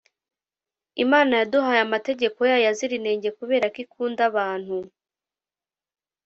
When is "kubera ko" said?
3.39-3.77